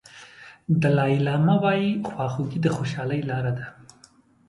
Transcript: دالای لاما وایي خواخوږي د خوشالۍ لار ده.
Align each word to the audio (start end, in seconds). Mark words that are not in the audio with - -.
دالای 0.81 1.15
لاما 1.25 1.55
وایي 1.63 1.91
خواخوږي 2.09 2.59
د 2.61 2.67
خوشالۍ 2.75 3.21
لار 3.29 3.45
ده. 3.57 3.65